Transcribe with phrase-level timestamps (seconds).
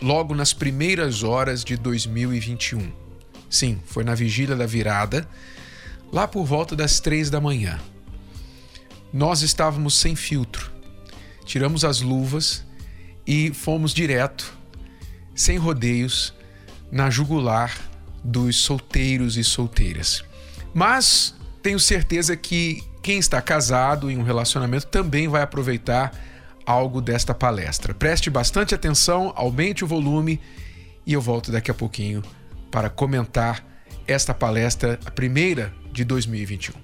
[0.00, 2.92] logo nas primeiras horas de 2021.
[3.50, 5.28] Sim, foi na vigília da virada,
[6.12, 7.78] lá por volta das três da manhã.
[9.12, 10.70] Nós estávamos sem filtro,
[11.44, 12.64] tiramos as luvas
[13.26, 14.52] e fomos direto,
[15.34, 16.34] sem rodeios,
[16.90, 17.76] na jugular
[18.22, 20.24] dos solteiros e solteiras.
[20.74, 26.12] Mas tenho certeza que quem está casado em um relacionamento também vai aproveitar
[26.68, 27.94] algo desta palestra.
[27.94, 30.38] Preste bastante atenção, aumente o volume
[31.06, 32.22] e eu volto daqui a pouquinho
[32.70, 33.64] para comentar
[34.06, 36.74] esta palestra, a primeira de 2021.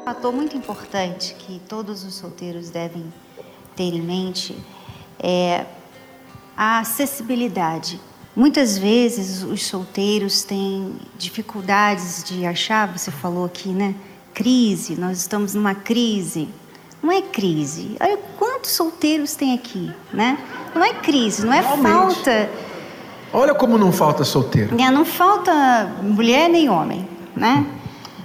[0.00, 3.12] Um fator muito importante que todos os solteiros devem
[3.74, 4.56] ter em mente
[5.18, 5.66] é
[6.56, 8.00] a acessibilidade.
[8.36, 13.96] Muitas vezes os solteiros têm dificuldades de achar, você falou aqui, né?
[14.34, 16.48] Crise, nós estamos numa crise.
[17.02, 17.96] Não é crise.
[18.00, 20.38] Olha quantos solteiros tem aqui, né?
[20.74, 21.90] Não é crise, não é Realmente.
[21.92, 22.50] falta.
[23.32, 24.80] Olha como não falta solteiro.
[24.80, 25.52] É, não falta
[26.02, 27.66] mulher nem homem, né?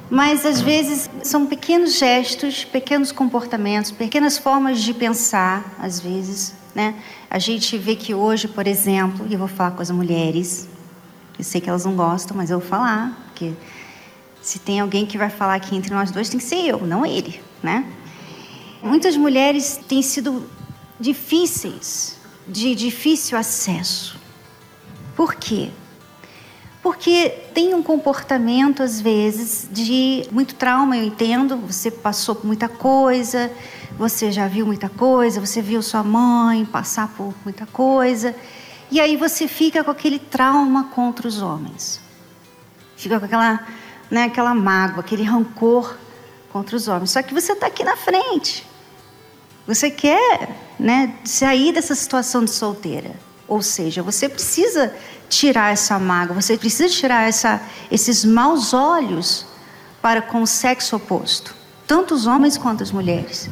[0.09, 6.95] Mas às vezes são pequenos gestos, pequenos comportamentos, pequenas formas de pensar, às vezes, né?
[7.30, 10.69] A gente vê que hoje, por exemplo, e eu vou falar com as mulheres,
[11.38, 13.52] eu sei que elas não gostam, mas eu vou falar, porque
[14.48, 17.06] se tem alguém que vai falar aqui entre nós dois, tem que ser eu, não
[17.06, 17.86] ele, né?
[18.81, 20.50] Muitas mulheres têm sido
[20.97, 24.18] difíceis, de difícil acesso.
[25.18, 25.69] Por quê?
[26.81, 32.69] Porque tem um comportamento, às vezes, de muito trauma, eu entendo, você passou por muita
[32.69, 33.52] coisa,
[33.97, 38.34] você já viu muita coisa, você viu sua mãe passar por muita coisa,
[38.90, 42.00] e aí você fica com aquele trauma contra os homens.
[42.96, 43.68] Fica com aquela
[44.09, 45.95] né, aquela mágoa, aquele rancor
[46.51, 47.12] contra os homens.
[47.12, 48.66] Só que você está aqui na frente.
[49.66, 53.12] Você quer né, sair dessa situação de solteira.
[53.47, 54.94] Ou seja, você precisa
[55.29, 59.46] tirar essa mágoa, você precisa tirar essa, esses maus olhos
[60.01, 63.50] para com o sexo oposto, tanto os homens quanto as mulheres.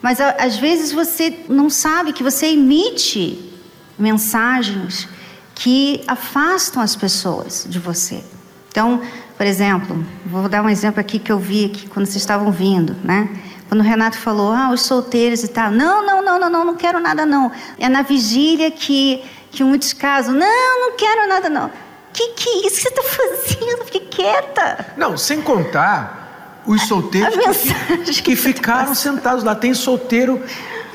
[0.00, 3.52] Mas às vezes você não sabe que você emite
[3.98, 5.08] mensagens
[5.54, 8.22] que afastam as pessoas de você.
[8.68, 9.00] Então,
[9.36, 12.96] por exemplo, vou dar um exemplo aqui que eu vi aqui quando vocês estavam vindo,
[13.04, 13.28] né?
[13.68, 15.70] Quando o Renato falou, ah, os solteiros e tal.
[15.70, 17.50] Não, não, não, não, não, não quero nada não.
[17.78, 21.70] É na vigília que, que muitos casos, não, não quero nada não.
[22.12, 23.84] Que que é isso que você está fazendo?
[23.84, 24.86] Fique quieta.
[24.96, 29.54] Não, sem contar os solteiros que, que, que ficaram sentados lá.
[29.54, 30.42] Tem solteiro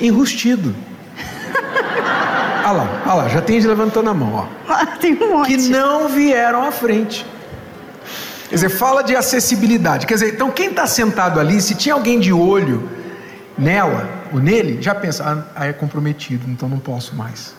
[0.00, 0.74] enrustido.
[2.64, 4.86] olha lá, olha lá, já tem levantando a mão, ó.
[4.98, 5.56] tem um monte.
[5.56, 7.24] Que não vieram à frente.
[8.52, 10.06] Quer dizer, fala de acessibilidade.
[10.06, 12.86] Quer dizer, então quem está sentado ali, se tinha alguém de olho
[13.56, 17.54] nela ou nele, já pensa, ah, é comprometido, então não posso mais.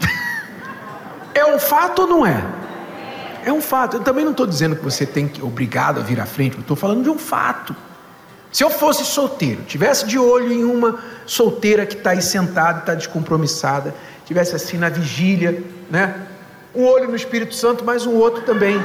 [1.34, 2.44] é um fato ou não é?
[3.44, 3.96] É um fato.
[3.96, 6.54] Eu também não estou dizendo que você tem que obrigado a vir à frente.
[6.54, 7.74] Eu estou falando de um fato.
[8.52, 12.94] Se eu fosse solteiro, tivesse de olho em uma solteira que está aí sentada, está
[12.94, 13.92] descompromissada,
[14.24, 15.60] tivesse assim na vigília,
[15.90, 16.14] né?
[16.72, 18.80] Um olho no Espírito Santo, mas um outro também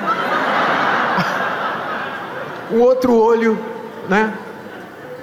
[2.72, 3.58] o outro olho,
[4.10, 4.34] né?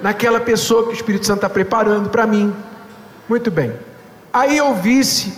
[0.01, 2.53] Naquela pessoa que o Espírito Santo está preparando para mim.
[3.27, 3.73] Muito bem.
[4.31, 5.33] Aí eu visse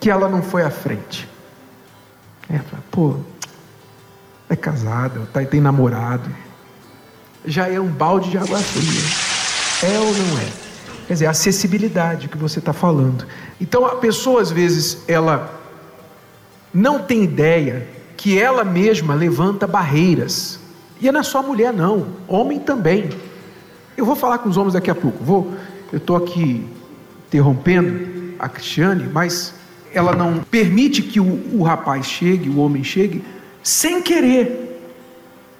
[0.00, 1.28] que ela não foi à frente.
[2.50, 2.60] É,
[2.90, 3.16] pô,
[4.48, 6.28] é casada, tá, tem namorado.
[7.44, 9.90] Já é um balde de água fria.
[9.90, 10.64] É ou não é?
[11.06, 13.26] Quer dizer, a acessibilidade que você está falando.
[13.60, 15.60] Então a pessoa às vezes ela
[16.72, 17.86] não tem ideia
[18.16, 20.58] que ela mesma levanta barreiras
[21.06, 23.10] e não é só mulher, não, homem também.
[23.94, 25.22] Eu vou falar com os homens daqui a pouco.
[25.22, 25.52] Vou,
[25.92, 26.66] eu estou aqui
[27.28, 29.54] interrompendo a Cristiane, mas
[29.92, 33.22] ela não permite que o, o rapaz chegue, o homem chegue,
[33.62, 34.62] sem querer.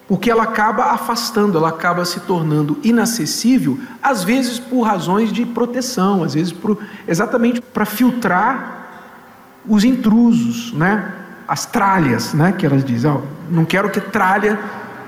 [0.08, 6.22] Porque ela acaba afastando, ela acaba se tornando inacessível, às vezes por razões de proteção,
[6.22, 11.12] às vezes por, exatamente para filtrar os intrusos, né?
[11.46, 12.52] as tralhas, né?
[12.52, 13.20] que elas dizem, oh,
[13.50, 14.58] não quero que tralha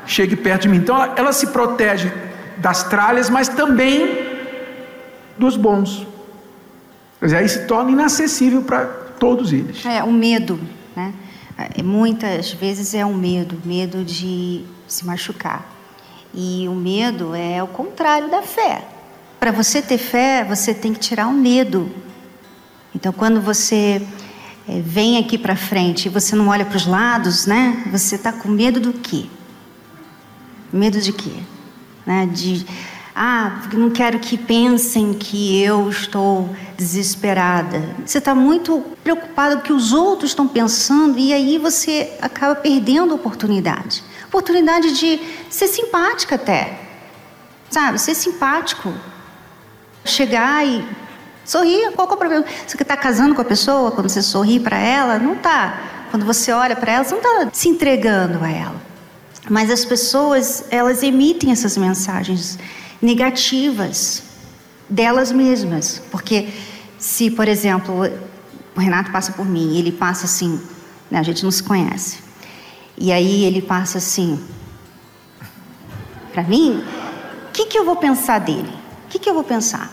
[0.07, 0.79] chegue perto de mim.
[0.79, 2.13] Então ela, ela se protege
[2.57, 4.27] das tralhas, mas também
[5.39, 6.07] dos bons.
[7.21, 8.85] Dizer, aí se torna inacessível para
[9.19, 9.85] todos eles.
[9.85, 10.61] É, o medo,
[10.95, 11.13] né?
[11.59, 15.67] É, muitas vezes é um medo, medo de se machucar.
[16.35, 18.83] E o medo é o contrário da fé.
[19.41, 21.91] Para você ter fé, você tem que tirar o medo.
[22.95, 24.03] Então, quando você
[24.69, 27.85] é, vem aqui para frente e você não olha para os lados, né?
[27.91, 29.27] Você está com medo do quê?
[30.73, 31.33] Medo de quê?
[32.05, 32.27] Né?
[32.27, 32.67] De
[33.19, 37.83] ah, não quero que pensem que eu estou desesperada.
[38.05, 42.55] Você está muito preocupado com o que os outros estão pensando e aí você acaba
[42.55, 44.05] perdendo a oportunidade.
[44.29, 45.19] Oportunidade de
[45.49, 46.79] ser simpática até.
[47.71, 48.93] Sabe, ser simpático.
[50.05, 50.85] Chegar e
[51.43, 52.45] sorrir, qual é o problema?
[52.67, 55.81] Você está casando com a pessoa, quando você sorri para ela, não está.
[56.11, 58.87] Quando você olha para ela, você não está se entregando a ela.
[59.49, 62.59] Mas as pessoas, elas emitem essas mensagens
[63.01, 64.23] negativas
[64.89, 66.03] delas mesmas.
[66.11, 66.49] Porque
[66.99, 68.03] se, por exemplo,
[68.75, 70.61] o Renato passa por mim, ele passa assim,
[71.11, 72.19] né, a gente não se conhece.
[72.99, 74.43] E aí ele passa assim,
[76.33, 76.83] para mim,
[77.49, 78.73] o que, que eu vou pensar dele?
[79.05, 79.93] O que, que eu vou pensar?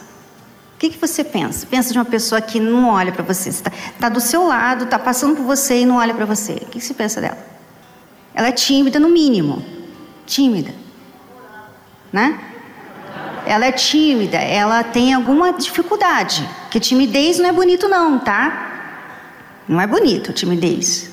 [0.75, 1.65] O que, que você pensa?
[1.65, 4.97] Pensa de uma pessoa que não olha para você, está tá do seu lado, está
[4.97, 6.53] passando por você e não olha para você.
[6.53, 7.52] O que, que você pensa dela?
[8.33, 9.63] Ela é tímida, no mínimo.
[10.25, 10.73] Tímida.
[12.11, 12.39] Né?
[13.45, 16.47] ela é tímida, ela tem alguma dificuldade.
[16.71, 18.71] Que timidez não é bonito não, tá?
[19.67, 21.11] Não é bonito timidez.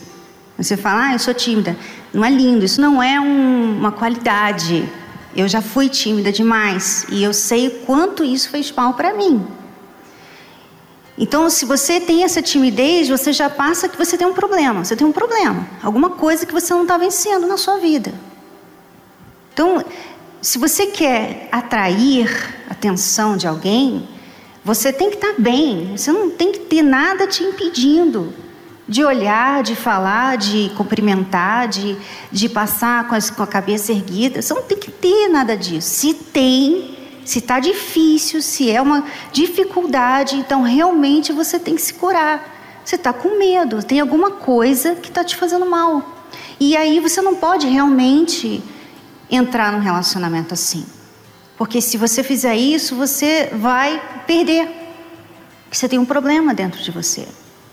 [0.56, 1.76] Você fala, ah, eu sou tímida.
[2.12, 4.88] Não é lindo, isso não é um, uma qualidade.
[5.34, 9.46] Eu já fui tímida demais e eu sei o quanto isso fez mal para mim.
[11.22, 14.82] Então, se você tem essa timidez, você já passa que você tem um problema.
[14.82, 18.10] Você tem um problema, alguma coisa que você não está vencendo na sua vida.
[19.52, 19.84] Então,
[20.40, 22.26] se você quer atrair
[22.66, 24.08] a atenção de alguém,
[24.64, 28.32] você tem que estar bem, você não tem que ter nada te impedindo
[28.88, 31.98] de olhar, de falar, de cumprimentar, de,
[32.32, 34.40] de passar com, com a cabeça erguida.
[34.40, 35.86] Você não tem que ter nada disso.
[35.86, 36.96] Se tem,
[37.30, 42.82] se está difícil, se é uma dificuldade, então realmente você tem que se curar.
[42.84, 46.26] Você está com medo, tem alguma coisa que está te fazendo mal.
[46.58, 48.60] E aí você não pode realmente
[49.30, 50.84] entrar num relacionamento assim.
[51.56, 54.68] Porque se você fizer isso, você vai perder.
[55.70, 57.28] Você tem um problema dentro de você.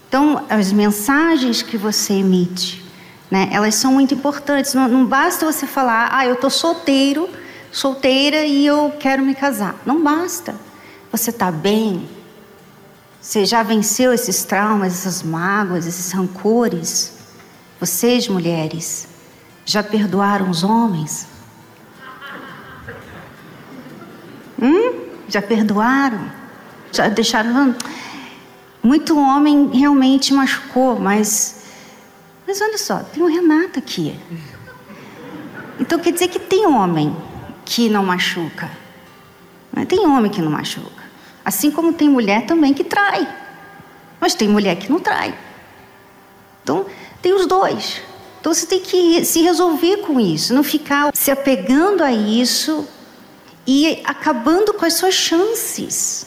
[0.07, 2.85] Então, as mensagens que você emite,
[3.31, 4.75] né, elas são muito importantes.
[4.75, 7.27] Não, não basta você falar, ah, eu estou solteiro,
[7.71, 9.75] solteira e eu quero me casar.
[9.85, 10.55] Não basta.
[11.11, 12.07] Você está bem.
[13.21, 17.13] Você já venceu esses traumas, essas mágoas, esses rancores.
[17.79, 19.07] Vocês, mulheres,
[19.65, 21.27] já perdoaram os homens?
[24.61, 25.07] Hum?
[25.27, 26.31] Já perdoaram?
[26.91, 27.75] Já deixaram.
[28.81, 31.63] Muito homem realmente machucou, mas.
[32.47, 34.17] Mas olha só, tem o Renato aqui.
[35.79, 37.15] Então quer dizer que tem homem
[37.67, 38.71] que não machuca.
[39.87, 41.03] Tem homem que não machuca.
[41.43, 43.27] Assim como tem mulher também que trai.
[44.19, 45.37] Mas tem mulher que não trai.
[46.63, 46.85] Então,
[47.21, 48.01] tem os dois.
[48.39, 52.87] Então você tem que se resolver com isso, não ficar se apegando a isso
[53.65, 56.25] e acabando com as suas chances.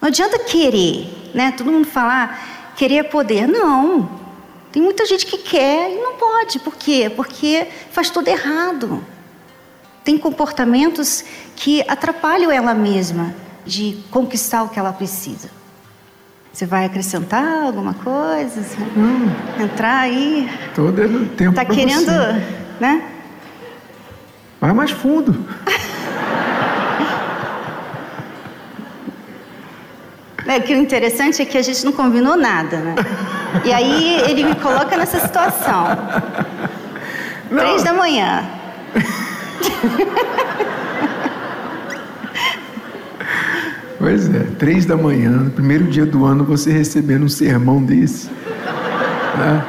[0.00, 1.52] Não adianta querer, né?
[1.52, 3.48] Todo mundo falar, querer é poder.
[3.48, 4.08] Não.
[4.70, 6.60] Tem muita gente que quer e não pode.
[6.60, 7.10] Por quê?
[7.14, 9.04] Porque faz tudo errado.
[10.04, 15.48] Tem comportamentos que atrapalham ela mesma de conquistar o que ela precisa.
[16.52, 18.60] Você vai acrescentar alguma coisa?
[18.96, 19.30] Hum.
[19.58, 20.50] Entrar aí?
[20.74, 21.50] Todo tempo.
[21.50, 22.44] Está querendo, você.
[22.80, 23.02] né?
[24.60, 25.46] Vai mais fundo.
[30.44, 32.94] É, que o interessante é que a gente não combinou nada, né?
[33.64, 35.84] E aí ele me coloca nessa situação.
[37.50, 37.58] Não.
[37.58, 38.44] Três da manhã.
[44.02, 48.28] Pois é, três da manhã, primeiro dia do ano, você recebendo um sermão desse.
[49.38, 49.64] Né?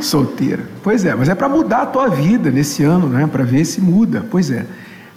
[0.00, 0.62] Solteira.
[0.84, 3.26] Pois é, mas é para mudar a tua vida nesse ano, né?
[3.26, 4.24] Para ver se muda.
[4.30, 4.64] Pois é.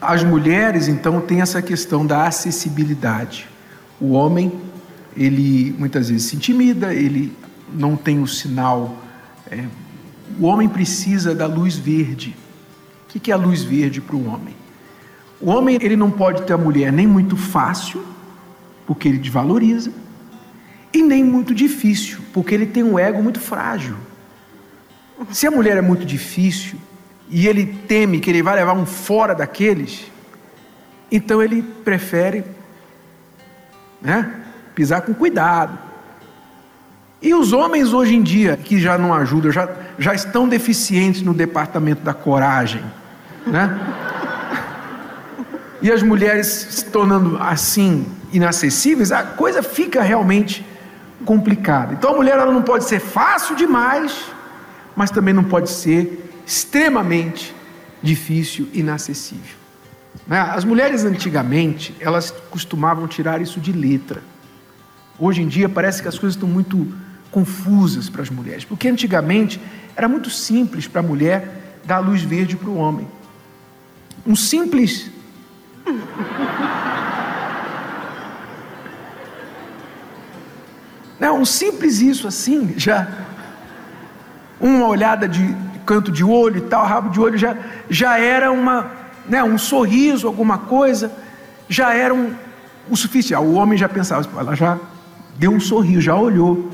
[0.02, 3.48] As mulheres, então, têm essa questão da acessibilidade.
[4.02, 4.52] O homem
[5.16, 7.36] ele muitas vezes se intimida, ele
[7.72, 8.98] não tem o sinal.
[9.52, 9.64] É,
[10.40, 12.36] o homem precisa da luz verde.
[13.16, 14.56] O que é a luz verde para o homem?
[15.42, 18.04] O homem ele não pode ter a mulher nem muito fácil,
[18.86, 19.92] porque ele desvaloriza,
[20.94, 23.96] e nem muito difícil, porque ele tem um ego muito frágil.
[25.32, 26.78] Se a mulher é muito difícil
[27.30, 30.06] e ele teme que ele vai levar um fora daqueles,
[31.12, 32.44] então ele prefere
[34.02, 34.32] né?
[34.74, 35.78] Pisar com cuidado.
[37.22, 41.34] E os homens hoje em dia, que já não ajudam, já, já estão deficientes no
[41.34, 42.82] departamento da coragem,
[43.52, 43.80] né?
[45.82, 50.66] E as mulheres se tornando assim inacessíveis, a coisa fica realmente
[51.26, 51.94] complicada.
[51.94, 54.26] Então a mulher ela não pode ser fácil demais,
[54.96, 57.56] mas também não pode ser extremamente
[58.02, 59.58] difícil, inacessível.
[60.28, 60.40] Né?
[60.40, 64.22] As mulheres antigamente, elas costumavam tirar isso de letra.
[65.18, 66.88] Hoje em dia parece que as coisas estão muito
[67.32, 69.62] confusas para as mulheres, porque antigamente
[69.96, 73.08] era muito simples para a mulher dar luz verde para o homem.
[74.26, 75.10] Um simples.
[81.20, 83.08] Não, um simples isso assim, já.
[84.60, 87.58] Uma olhada de canto de olho e tal, rabo de olho, já,
[87.90, 88.92] já era uma,
[89.28, 91.12] né, um sorriso, alguma coisa,
[91.68, 92.34] já era um,
[92.90, 93.42] o suficiente.
[93.42, 94.78] O homem já pensava, ela já
[95.38, 96.70] deu um sorriso, já olhou.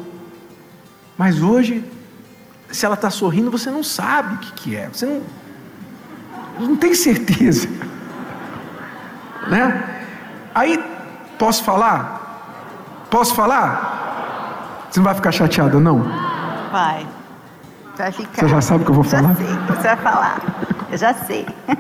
[1.18, 1.84] Mas hoje,
[2.70, 5.22] se ela está sorrindo, você não sabe o que, que é, você não,
[6.60, 7.68] não tem certeza.
[9.48, 9.84] Né?
[10.54, 10.84] Aí,
[11.38, 13.06] posso falar?
[13.10, 14.88] Posso falar?
[14.90, 16.04] Você não vai ficar chateada, não?
[16.72, 17.06] Vai.
[17.98, 18.42] Vai ficar.
[18.42, 19.30] Você já sabe o que eu vou falar?
[19.30, 20.42] Já sei você vai falar.
[20.92, 21.48] Eu já sei.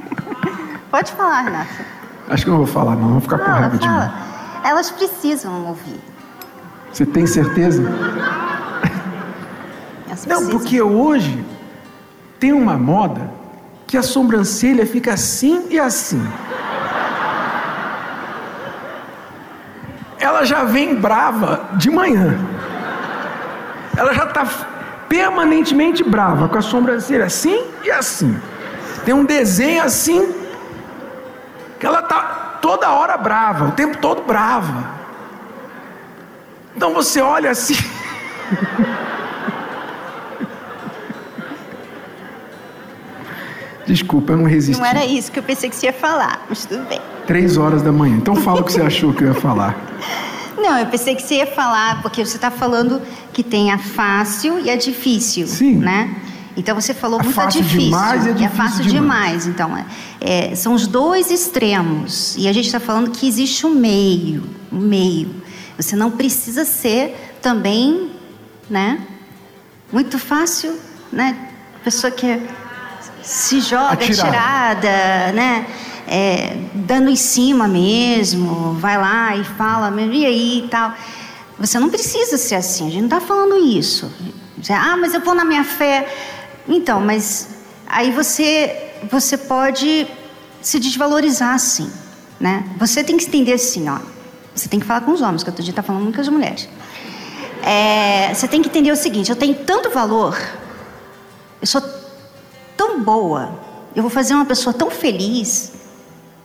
[0.91, 1.86] Pode falar, Renata.
[2.29, 3.10] Acho que eu não vou falar, não.
[3.10, 4.12] Vou ficar com raiva de mim.
[4.63, 6.00] Elas precisam ouvir.
[6.91, 7.84] Você tem certeza?
[10.27, 11.46] Não, porque hoje
[12.39, 13.29] tem uma moda
[13.88, 16.22] que a sobrancelha fica assim e assim.
[20.20, 22.38] Ela já vem brava de manhã.
[23.96, 24.46] Ela já está
[25.08, 28.39] permanentemente brava, com a sobrancelha assim e assim.
[29.06, 30.34] Tem um desenho assim,
[31.80, 34.84] que ela está toda hora brava, o tempo todo brava.
[36.75, 37.75] Então você olha assim.
[43.96, 44.78] Desculpa, eu não resisti.
[44.78, 47.00] Não era isso que eu pensei que você ia falar, mas tudo bem.
[47.25, 48.18] Três horas da manhã.
[48.18, 49.74] Então fala o que você achou que eu ia falar.
[50.58, 54.60] Não, eu pensei que você ia falar, porque você está falando que tem a fácil
[54.60, 55.48] e a difícil.
[55.48, 55.75] Sim.
[55.75, 56.14] Né?
[56.58, 57.86] Então você falou a muito fácil difícil.
[57.86, 59.44] Demais e, a difícil é fácil demais.
[59.44, 59.48] demais.
[59.48, 59.86] Então, é,
[60.52, 62.36] é, são os dois extremos.
[62.38, 64.44] E a gente está falando que existe um meio.
[64.72, 65.30] Um meio.
[65.78, 68.12] Você não precisa ser também,
[68.70, 69.00] né?
[69.92, 70.78] Muito fácil,
[71.12, 71.38] né?
[71.84, 72.42] Pessoa que é
[73.25, 74.25] se joga Atirar.
[74.25, 75.65] tirada, né?
[76.08, 80.94] É, dando em cima mesmo, vai lá e fala, e aí e tal.
[81.58, 84.12] Você não precisa ser assim, a gente não está falando isso.
[84.70, 86.08] Ah, mas eu vou na minha fé.
[86.67, 87.50] Então, mas
[87.88, 90.08] aí você, você pode
[90.62, 91.89] se desvalorizar assim,
[92.39, 92.63] né?
[92.77, 94.00] Você tem que entender assim, ó.
[94.53, 96.29] Você tem que falar com os homens, que outro dia está falando muito com as
[96.29, 96.70] mulheres.
[97.63, 100.38] É, você tem que entender o seguinte: eu tenho tanto valor,
[101.62, 101.82] eu sou
[103.00, 103.52] boa,
[103.96, 105.72] eu vou fazer uma pessoa tão feliz,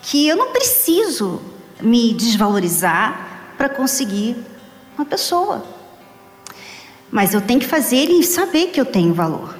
[0.03, 1.41] que eu não preciso
[1.81, 4.37] me desvalorizar para conseguir
[4.97, 5.65] uma pessoa.
[7.11, 9.59] Mas eu tenho que fazer ele saber que eu tenho valor.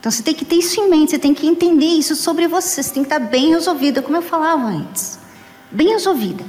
[0.00, 2.82] Então você tem que ter isso em mente, você tem que entender isso sobre você,
[2.82, 5.18] você tem que estar bem resolvida, como eu falava antes.
[5.70, 6.44] Bem resolvida.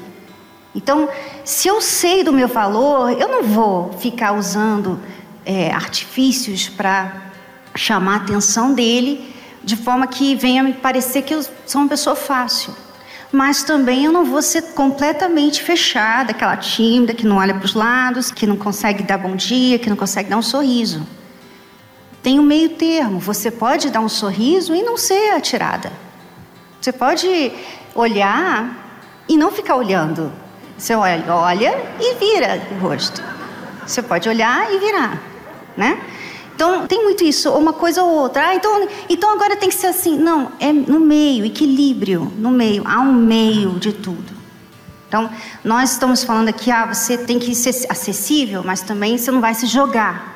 [0.75, 1.09] Então,
[1.43, 4.99] se eu sei do meu valor, eu não vou ficar usando
[5.43, 7.31] é, artifícios para
[7.75, 9.33] chamar a atenção dele
[9.67, 12.73] de forma que venha me parecer que eu sou uma pessoa fácil.
[13.29, 17.73] Mas também eu não vou ser completamente fechada, aquela tímida que não olha para os
[17.73, 21.05] lados, que não consegue dar bom dia, que não consegue dar um sorriso.
[22.23, 23.19] Tem um meio termo.
[23.19, 25.91] Você pode dar um sorriso e não ser atirada.
[26.79, 27.51] Você pode
[27.93, 30.31] olhar e não ficar olhando.
[30.77, 33.21] Você olha, olha e vira o rosto.
[33.85, 35.21] Você pode olhar e virar,
[35.75, 35.99] né?
[36.57, 38.47] Então, tem muito isso, uma coisa ou outra.
[38.47, 40.17] Ah, então, então agora tem que ser assim.
[40.17, 42.81] Não, é no meio, equilíbrio, no meio.
[42.83, 44.33] Há um meio de tudo.
[45.07, 45.29] Então,
[45.63, 49.53] nós estamos falando aqui, ah, você tem que ser acessível, mas também você não vai
[49.53, 50.35] se jogar.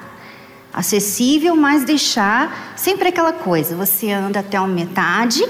[0.71, 3.75] Acessível, mas deixar sempre aquela coisa.
[3.75, 5.43] Você anda até a metade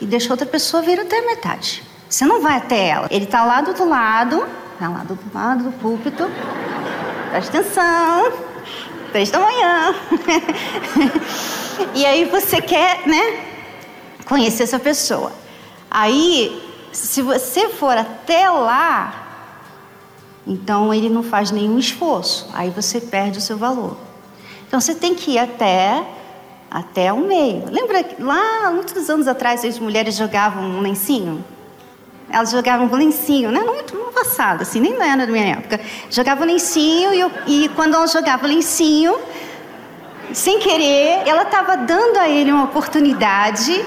[0.00, 1.84] e deixa outra pessoa vir até a metade.
[2.10, 3.06] Você não vai até ela.
[3.12, 6.28] Ele está lá do outro lado, está lá do lado do púlpito.
[7.30, 8.45] Presta atenção
[9.16, 9.94] três da manhã.
[11.94, 13.40] e aí você quer, né,
[14.26, 15.32] conhecer essa pessoa.
[15.90, 19.54] Aí, se você for até lá,
[20.46, 22.46] então ele não faz nenhum esforço.
[22.52, 23.96] Aí você perde o seu valor.
[24.68, 26.04] Então você tem que ir até
[26.70, 27.64] até o meio.
[27.70, 31.42] Lembra lá, muitos anos atrás, as mulheres jogavam um lencinho?
[32.36, 33.60] Elas jogavam lencinho, né?
[33.60, 35.80] Muito no passado, assim, nem era da minha época.
[36.10, 39.16] Jogavam lencinho e, eu, e quando ela jogava lencinho,
[40.34, 43.82] sem querer, ela estava dando a ele uma oportunidade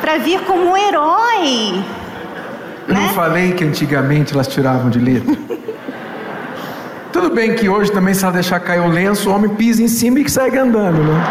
[0.00, 1.84] para vir como um herói.
[2.88, 3.00] Eu né?
[3.02, 5.36] não falei que antigamente elas tiravam de letra.
[7.12, 9.88] Tudo bem que hoje também, se ela deixar cair o lenço, o homem pisa em
[9.88, 11.22] cima e segue andando, né?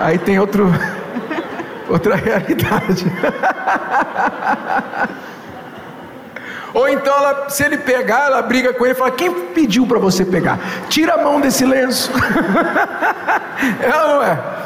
[0.00, 0.72] Aí tem outro,
[1.88, 3.10] outra realidade.
[6.74, 9.98] Ou então, ela, se ele pegar, ela briga com ele e fala: Quem pediu para
[9.98, 10.58] você pegar?
[10.88, 12.10] Tira a mão desse lenço.
[13.80, 14.58] ela não é.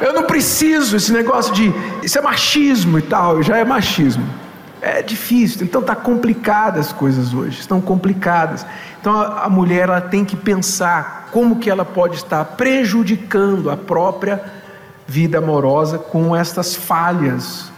[0.00, 1.72] Eu não preciso esse negócio de.
[2.02, 4.24] Isso é machismo e tal, já é machismo.
[4.82, 8.64] É difícil, então está complicadas as coisas hoje, estão complicadas.
[9.00, 13.76] Então a, a mulher ela tem que pensar como que ela pode estar prejudicando a
[13.76, 14.42] própria
[15.06, 17.70] vida amorosa com estas falhas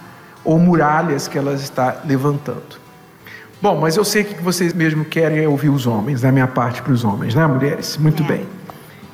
[0.45, 2.79] ou muralhas que ela está levantando.
[3.61, 6.93] Bom, mas eu sei que vocês mesmo querem ouvir os homens, da minha parte para
[6.93, 7.97] os homens, né, mulheres?
[7.97, 8.27] Muito É.
[8.27, 8.47] bem.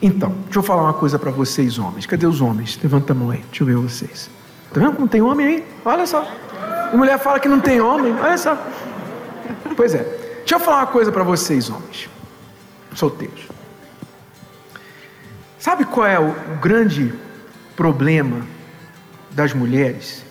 [0.03, 2.05] Então, deixa eu falar uma coisa para vocês, homens.
[2.05, 2.79] Cadê os homens?
[2.83, 4.29] Levanta a mão aí, deixa eu ver vocês.
[4.73, 5.67] Tá vendo como tem homem aí?
[5.85, 6.27] Olha só.
[6.93, 8.57] A mulher fala que não tem homem, olha só.
[9.75, 10.03] Pois é.
[10.41, 12.09] Deixa eu falar uma coisa para vocês, homens.
[12.95, 13.49] Solteiros.
[15.59, 17.15] Sabe qual é o grande
[17.77, 18.47] problema
[19.31, 20.25] das mulheres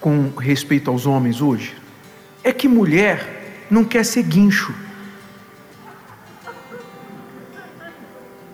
[0.00, 1.76] com respeito aos homens hoje?
[2.44, 4.74] É que mulher não quer ser guincho.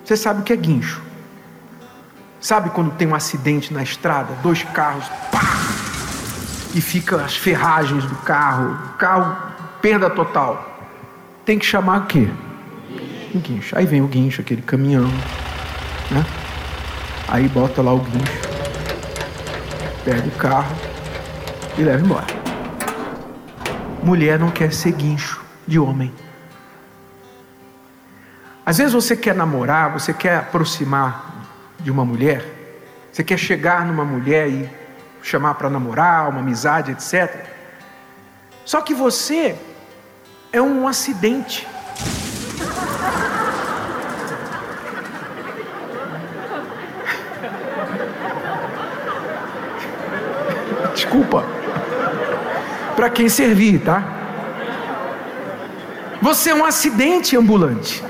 [0.05, 1.03] Você sabe o que é guincho?
[2.41, 5.41] Sabe quando tem um acidente na estrada, dois carros, pá,
[6.75, 10.93] e fica as ferragens do carro, o carro perda total.
[11.45, 12.29] Tem que chamar o quê?
[13.35, 13.79] Um guincho.
[13.79, 15.09] Aí vem o guincho, aquele caminhão,
[16.11, 16.25] né?
[17.29, 18.41] Aí bota lá o guincho,
[20.05, 20.75] pega o carro
[21.79, 22.27] e leva embora.
[24.03, 26.13] Mulher não quer ser guincho de homem.
[28.67, 31.35] Às vezes você quer namorar, você quer aproximar
[31.81, 32.45] de uma mulher,
[33.13, 34.71] você quer chegar numa mulher e
[35.23, 37.47] chamar para namorar, uma amizade, etc.
[38.65, 39.57] Só que você
[40.53, 41.67] é um acidente.
[51.15, 51.45] Desculpa.
[52.97, 54.03] Para quem servir, tá?
[56.21, 58.03] Você é um acidente ambulante.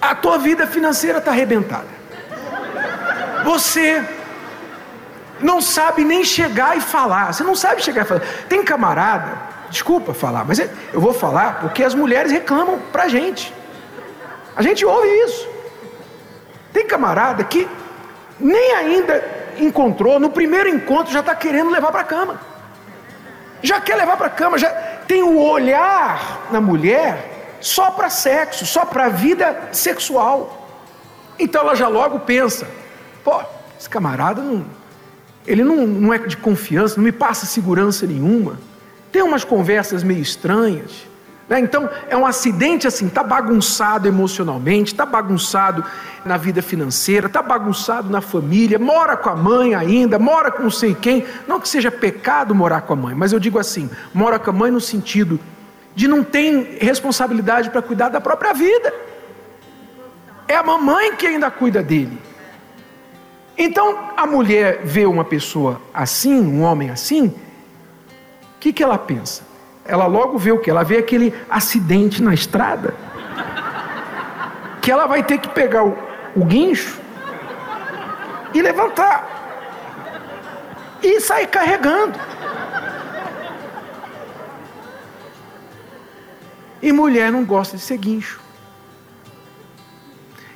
[0.00, 1.88] A tua vida financeira está arrebentada.
[3.44, 4.02] Você
[5.40, 7.34] não sabe nem chegar e falar.
[7.34, 8.22] Você não sabe chegar e falar.
[8.48, 9.36] Tem camarada,
[9.68, 13.52] desculpa falar, mas eu vou falar porque as mulheres reclamam pra gente.
[14.56, 15.46] A gente ouve isso.
[16.72, 17.68] Tem camarada que
[18.40, 22.40] nem ainda encontrou, no primeiro encontro já está querendo levar para a cama.
[23.62, 24.70] Já quer levar para a cama, já
[25.06, 30.68] tem o olhar na mulher só para sexo, só para vida sexual.
[31.38, 32.66] Então ela já logo pensa:
[33.22, 33.40] pô,
[33.78, 34.64] esse camarada não,
[35.46, 38.58] ele não, não é de confiança, não me passa segurança nenhuma.
[39.10, 41.06] Tem umas conversas meio estranhas.
[41.52, 41.60] Né?
[41.60, 45.84] Então é um acidente assim, está bagunçado emocionalmente, está bagunçado
[46.24, 50.70] na vida financeira, está bagunçado na família, mora com a mãe ainda, mora com não
[50.70, 51.26] sei quem.
[51.46, 54.52] Não que seja pecado morar com a mãe, mas eu digo assim: mora com a
[54.54, 55.38] mãe no sentido
[55.94, 58.90] de não ter responsabilidade para cuidar da própria vida.
[60.48, 62.18] É a mamãe que ainda cuida dele.
[63.58, 69.51] Então a mulher vê uma pessoa assim, um homem assim, o que, que ela pensa?
[69.84, 70.70] Ela logo vê o que?
[70.70, 72.94] Ela vê aquele acidente na estrada.
[74.80, 75.96] Que ela vai ter que pegar o,
[76.36, 77.00] o guincho
[78.54, 79.28] e levantar.
[81.02, 82.18] E sair carregando.
[86.80, 88.40] E mulher não gosta de ser guincho.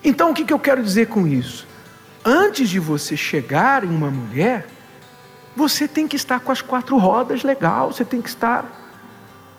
[0.02, 1.66] Então o que, que eu quero dizer com isso?
[2.24, 4.66] Antes de você chegar em uma mulher,
[5.54, 8.85] você tem que estar com as quatro rodas legal, você tem que estar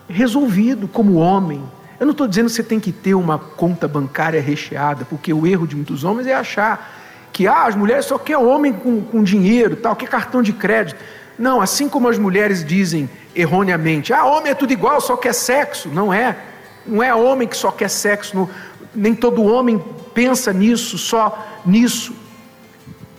[0.08, 1.62] resolvido como homem.
[2.00, 5.46] Eu não estou dizendo que você tem que ter uma conta bancária recheada, porque o
[5.46, 6.96] erro de muitos homens é achar
[7.32, 10.98] que ah, as mulheres só querem homem com, com dinheiro, tal, que cartão de crédito.
[11.38, 15.88] Não, assim como as mulheres dizem erroneamente, ah, homem é tudo igual, só quer sexo.
[15.88, 16.36] Não é.
[16.86, 18.34] Não é homem que só quer sexo.
[18.36, 18.50] Não,
[18.94, 19.82] nem todo homem
[20.14, 22.14] pensa nisso, só nisso.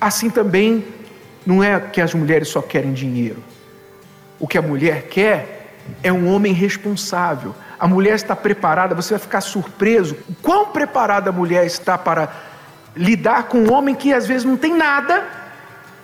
[0.02, 0.86] Assim também
[1.45, 3.43] não é que as mulheres só querem dinheiro.
[4.39, 5.59] O que a mulher quer
[6.04, 7.56] é um homem responsável.
[7.80, 12.30] A mulher está preparada, você vai ficar surpreso quão preparada a mulher está para
[12.95, 15.25] lidar com um homem que às vezes não tem nada,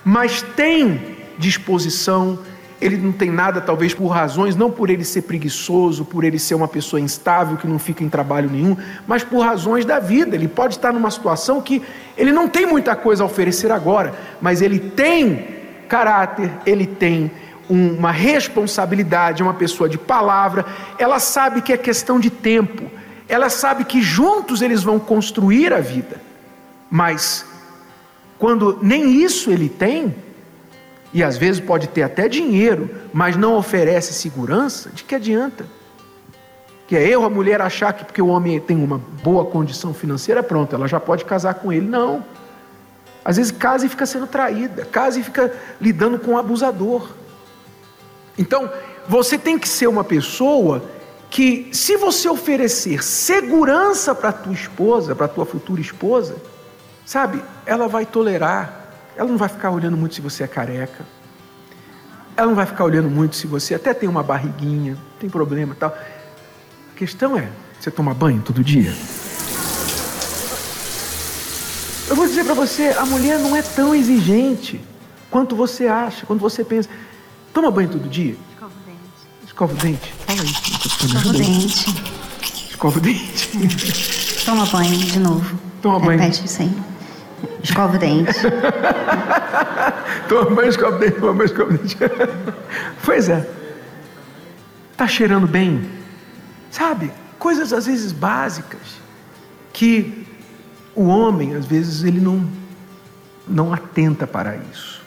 [0.03, 2.39] mas tem disposição
[2.85, 6.55] ele não tem nada, talvez por razões, não por ele ser preguiçoso, por ele ser
[6.55, 8.75] uma pessoa instável que não fica em trabalho nenhum,
[9.07, 10.35] mas por razões da vida.
[10.35, 11.81] Ele pode estar numa situação que
[12.17, 15.47] ele não tem muita coisa a oferecer agora, mas ele tem
[15.87, 17.31] caráter, ele tem
[17.69, 20.65] uma responsabilidade, uma pessoa de palavra,
[20.97, 22.89] ela sabe que é questão de tempo,
[23.27, 26.21] ela sabe que juntos eles vão construir a vida,
[26.89, 27.45] mas
[28.37, 30.13] quando nem isso ele tem,
[31.13, 35.65] e às vezes pode ter até dinheiro, mas não oferece segurança, de que adianta?
[36.87, 40.43] Que é erro a mulher achar que porque o homem tem uma boa condição financeira,
[40.43, 41.87] pronto, ela já pode casar com ele.
[41.87, 42.23] Não.
[43.23, 47.07] Às vezes casa e fica sendo traída, casa e fica lidando com um abusador.
[48.37, 48.69] Então,
[49.07, 50.83] você tem que ser uma pessoa
[51.29, 56.35] que, se você oferecer segurança para tua esposa, para tua futura esposa,
[57.05, 61.05] sabe, ela vai tolerar, ela não vai ficar olhando muito se você é careca.
[62.37, 65.77] Ela não vai ficar olhando muito se você até tem uma barriguinha, tem problema e
[65.77, 65.89] tal.
[65.89, 68.93] A questão é, você toma banho todo dia?
[72.07, 74.79] Eu vou dizer para você, a mulher não é tão exigente
[75.31, 76.89] quanto você acha, quanto você pensa.
[77.55, 78.35] Toma banho todo dia?
[78.51, 79.39] Escova o dente.
[79.45, 80.13] Escova o dente?
[80.27, 80.49] Fala aí.
[81.05, 81.85] Escova o dente.
[82.69, 84.45] Escova o dente.
[84.45, 85.59] Toma banho de novo.
[85.81, 86.19] Toma banho.
[86.19, 86.77] Repete isso aí.
[87.63, 88.33] Escova o dente.
[90.27, 91.97] toma banho, escova o dente, toma banho, escova o dente.
[93.05, 93.49] pois é.
[94.97, 95.89] Tá cheirando bem?
[96.69, 97.09] Sabe?
[97.39, 98.99] Coisas às vezes básicas
[99.71, 100.27] que
[100.93, 102.45] o homem, às vezes, ele não,
[103.47, 105.04] não atenta para isso.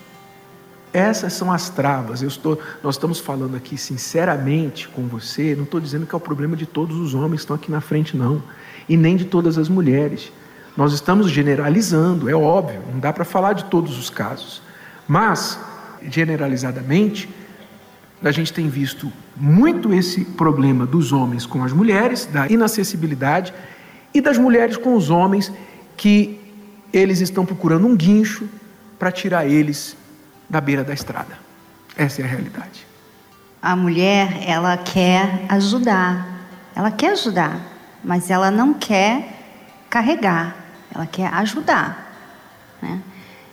[0.92, 2.22] Essas são as travas.
[2.22, 5.54] Estou, nós estamos falando aqui sinceramente com você.
[5.54, 7.80] Não estou dizendo que é o problema de todos os homens que estão aqui na
[7.80, 8.42] frente, não,
[8.88, 10.32] e nem de todas as mulheres.
[10.76, 14.62] Nós estamos generalizando, é óbvio, não dá para falar de todos os casos.
[15.06, 15.58] Mas,
[16.02, 17.28] generalizadamente,
[18.22, 23.52] a gente tem visto muito esse problema dos homens com as mulheres, da inacessibilidade,
[24.14, 25.52] e das mulheres com os homens,
[25.96, 26.40] que
[26.92, 28.48] eles estão procurando um guincho
[28.98, 29.96] para tirar eles
[30.48, 31.38] da beira da estrada.
[31.96, 32.86] Essa é a realidade.
[33.60, 36.26] A mulher, ela quer ajudar.
[36.74, 37.60] Ela quer ajudar,
[38.04, 39.36] mas ela não quer
[39.90, 40.56] carregar.
[40.94, 42.12] Ela quer ajudar.
[42.80, 43.00] Né?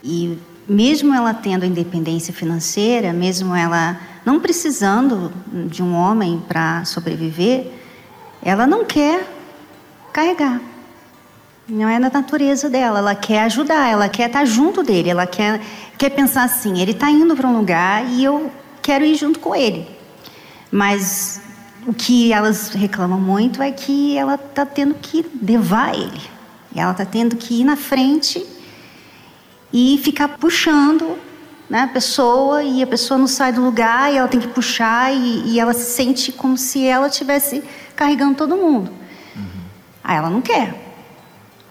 [0.03, 5.31] E mesmo ela tendo independência financeira, mesmo ela não precisando
[5.67, 7.71] de um homem para sobreviver,
[8.43, 9.27] ela não quer
[10.13, 10.61] carregar.
[11.67, 12.99] Não é da natureza dela.
[12.99, 15.59] Ela quer ajudar, ela quer estar junto dele, ela quer,
[15.97, 18.51] quer pensar assim: ele está indo para um lugar e eu
[18.81, 19.87] quero ir junto com ele.
[20.71, 21.41] Mas
[21.87, 26.21] o que elas reclamam muito é que ela está tendo que levar ele.
[26.75, 28.45] Ela está tendo que ir na frente
[29.73, 31.17] e ficar puxando
[31.69, 35.11] né, a pessoa e a pessoa não sai do lugar e ela tem que puxar
[35.11, 37.63] e, e ela se sente como se ela estivesse
[37.95, 38.91] carregando todo mundo.
[39.35, 39.45] Uhum.
[40.03, 40.84] Aí ela não quer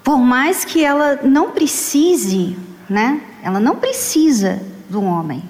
[0.04, 2.56] por mais que ela não precise,
[2.88, 3.22] né?
[3.42, 5.42] Ela não precisa do homem.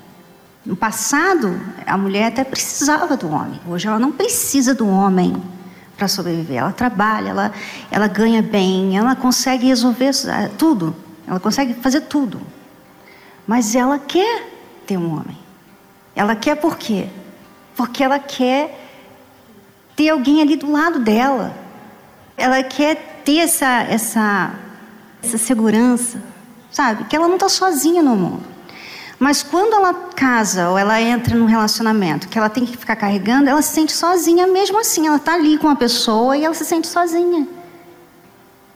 [0.64, 3.60] No passado, a mulher até precisava do homem.
[3.68, 5.36] Hoje ela não precisa do homem
[5.96, 6.58] para sobreviver.
[6.58, 7.52] Ela trabalha, ela,
[7.90, 10.12] ela ganha bem, ela consegue resolver
[10.56, 10.94] tudo.
[11.26, 12.40] Ela consegue fazer tudo.
[13.46, 14.48] Mas ela quer
[14.86, 15.36] ter um homem.
[16.14, 17.08] Ela quer por quê?
[17.76, 18.80] Porque ela quer
[19.96, 21.52] ter alguém ali do lado dela.
[22.36, 24.54] Ela quer ter essa, essa,
[25.22, 26.22] essa segurança,
[26.70, 27.04] sabe?
[27.04, 28.54] Que ela não está sozinha no mundo.
[29.18, 33.48] Mas quando ela casa ou ela entra num relacionamento que ela tem que ficar carregando,
[33.48, 35.06] ela se sente sozinha mesmo assim.
[35.06, 37.46] Ela está ali com a pessoa e ela se sente sozinha.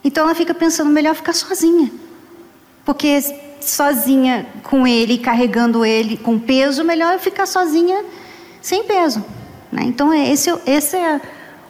[0.02, 1.90] Então ela fica pensando, melhor ficar sozinha.
[2.84, 3.20] Porque
[3.60, 8.04] sozinha com ele, carregando ele com peso, melhor ficar sozinha
[8.62, 9.24] sem peso.
[9.70, 9.82] Né?
[9.84, 11.20] Então esse, esse é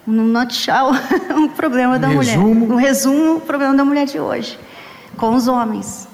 [0.09, 0.91] no nutshell,
[1.37, 2.55] o problema da resumo.
[2.55, 2.69] mulher.
[2.69, 4.59] No resumo, o problema da mulher de hoje,
[5.17, 6.09] com os homens.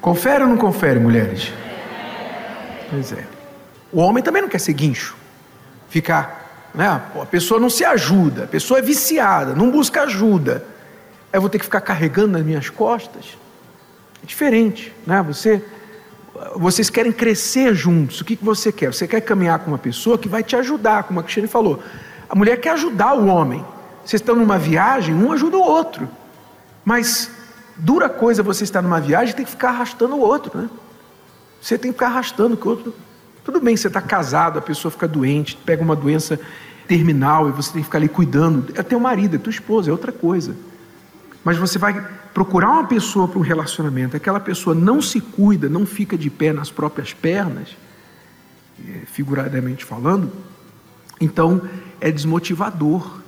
[0.00, 1.52] Confere ou não confere, mulheres?
[2.90, 3.24] Pois é.
[3.92, 5.14] O homem também não quer ser guincho.
[5.88, 6.88] Ficar, né?
[6.88, 10.64] A pessoa não se ajuda, a pessoa é viciada, não busca ajuda.
[11.32, 13.36] Eu vou ter que ficar carregando nas minhas costas.
[14.22, 15.22] É diferente, né?
[15.22, 15.62] Você,
[16.56, 18.20] vocês querem crescer juntos.
[18.20, 18.92] O que, que você quer?
[18.92, 21.82] Você quer caminhar com uma pessoa que vai te ajudar, como a Cristiane falou.
[22.28, 23.64] A mulher quer ajudar o homem.
[24.04, 26.08] Vocês estão numa viagem, um ajuda o outro.
[26.84, 27.30] Mas
[27.76, 30.70] dura coisa você estar numa viagem tem que ficar arrastando o outro, né?
[31.60, 32.94] Você tem que ficar arrastando o outro.
[33.42, 36.38] Tudo bem, você está casado, a pessoa fica doente, pega uma doença
[36.86, 38.72] terminal e você tem que ficar ali cuidando.
[38.74, 40.54] É teu marido, é tua esposa, é outra coisa.
[41.42, 45.86] Mas você vai procurar uma pessoa para um relacionamento, aquela pessoa não se cuida, não
[45.86, 47.76] fica de pé nas próprias pernas,
[48.80, 50.32] eh, figuradamente falando.
[51.20, 51.62] Então,
[52.00, 53.20] é desmotivador.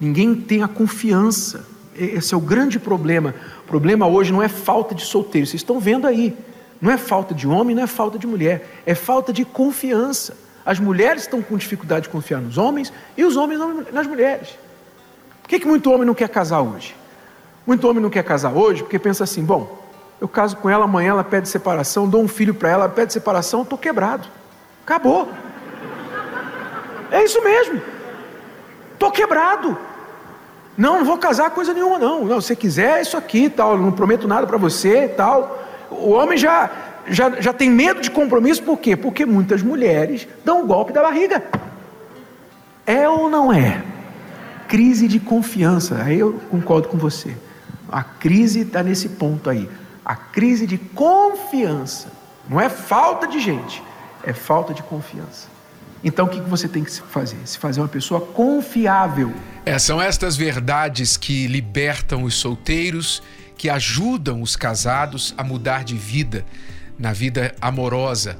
[0.00, 1.66] Ninguém tem a confiança.
[1.96, 3.34] Esse é o grande problema.
[3.60, 6.36] O problema hoje não é falta de solteiro, vocês estão vendo aí.
[6.80, 10.36] Não é falta de homem, não é falta de mulher, é falta de confiança.
[10.66, 13.60] As mulheres estão com dificuldade de confiar nos homens e os homens
[13.92, 14.50] nas mulheres.
[15.42, 16.96] Por que, que muito homem não quer casar hoje?
[17.66, 19.78] Muito homem não quer casar hoje porque pensa assim: bom,
[20.20, 23.12] eu caso com ela, amanhã ela pede separação, dou um filho para ela, ela pede
[23.12, 24.26] separação, estou quebrado.
[24.82, 25.28] Acabou.
[27.14, 27.80] É isso mesmo.
[28.92, 29.78] Estou quebrado.
[30.76, 32.24] Não, não vou casar coisa nenhuma, não.
[32.24, 33.78] Não, se quiser, é isso aqui tal.
[33.78, 35.64] Não prometo nada para você tal.
[35.92, 36.68] O homem já,
[37.06, 38.96] já, já tem medo de compromisso, por quê?
[38.96, 41.40] Porque muitas mulheres dão o golpe da barriga.
[42.84, 43.80] É ou não é?
[44.66, 46.02] Crise de confiança.
[46.02, 47.36] Aí eu concordo com você.
[47.88, 49.70] A crise está nesse ponto aí.
[50.04, 52.08] A crise de confiança.
[52.48, 53.80] Não é falta de gente,
[54.24, 55.53] é falta de confiança.
[56.04, 57.38] Então o que você tem que fazer?
[57.46, 59.32] Se fazer uma pessoa confiável.
[59.64, 63.22] É, são estas verdades que libertam os solteiros,
[63.56, 66.44] que ajudam os casados a mudar de vida,
[66.98, 68.36] na vida amorosa.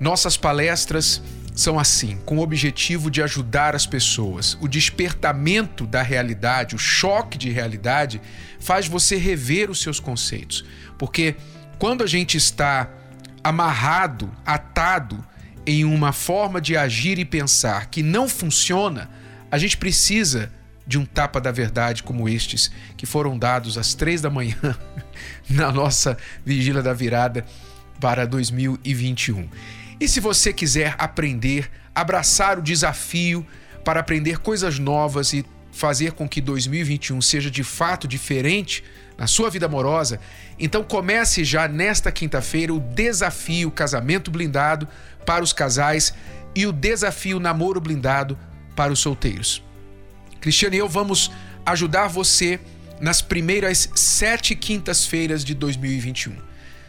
[0.00, 1.22] Nossas palestras
[1.54, 4.56] são assim, com o objetivo de ajudar as pessoas.
[4.58, 8.22] O despertamento da realidade, o choque de realidade,
[8.58, 10.64] faz você rever os seus conceitos.
[10.98, 11.36] Porque
[11.78, 12.88] quando a gente está
[13.44, 15.22] amarrado, atado
[15.66, 19.10] em uma forma de agir e pensar que não funciona,
[19.50, 20.50] a gente precisa
[20.86, 24.56] de um tapa da verdade como estes que foram dados às três da manhã
[25.48, 27.44] na nossa vigília da virada
[28.00, 29.48] para 2021.
[30.00, 33.46] E se você quiser aprender, abraçar o desafio
[33.84, 38.82] para aprender coisas novas e fazer com que 2021 seja de fato diferente
[39.16, 40.18] na sua vida amorosa,
[40.58, 44.88] então comece já nesta quinta-feira o desafio Casamento Blindado
[45.24, 46.12] para os casais
[46.54, 48.38] e o desafio Namoro Blindado
[48.76, 49.62] para os solteiros.
[50.40, 51.30] Cristiano e eu vamos
[51.64, 52.58] ajudar você
[53.00, 56.34] nas primeiras sete quintas-feiras de 2021.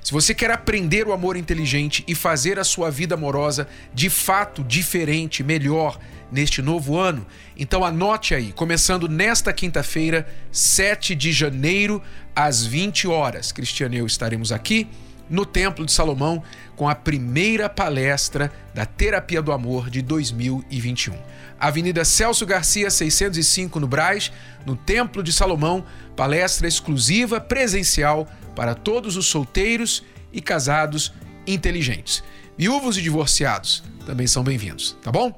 [0.04, 4.62] Se você quer aprender o amor inteligente e fazer a sua vida amorosa de fato
[4.62, 5.98] diferente, melhor
[6.30, 7.26] neste novo ano,
[7.58, 12.02] então anote aí, começando nesta quinta-feira, 7 de janeiro,
[12.36, 13.52] às 20 horas.
[13.52, 14.90] Cristiano e eu estaremos aqui
[15.30, 16.44] no Templo de Salomão
[16.76, 21.16] com a primeira palestra da Terapia do Amor de 2021.
[21.60, 24.32] Avenida Celso Garcia, 605 no Braz,
[24.66, 31.14] no Templo de Salomão, palestra exclusiva presencial para todos os solteiros e casados
[31.48, 32.24] inteligentes.
[32.58, 35.36] Viúvos e divorciados também são bem-vindos, tá bom?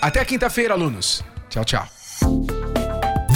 [0.00, 1.24] Até quinta-feira, alunos.
[1.50, 1.97] Tchau, tchau.